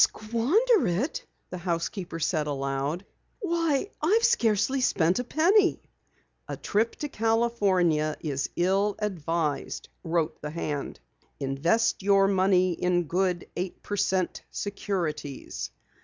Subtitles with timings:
[0.03, 3.05] "Squander it?" the housekeeper said aloud.
[3.39, 5.79] "Why, I've scarcely spent a penny!"
[6.47, 10.99] "A trip to California is ill advised," wrote the hand.
[11.39, 15.69] "Invest your money in good eight per cent securities.